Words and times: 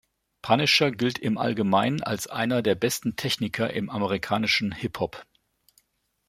Punisher 0.41 0.89
gilt 0.89 1.19
im 1.19 1.37
Allgemeinen 1.37 2.01
als 2.01 2.25
einer 2.25 2.63
der 2.63 2.73
besten 2.73 3.15
Techniker 3.17 3.71
im 3.71 3.91
amerikanischen 3.91 4.71
Hip-Hop. 4.71 5.27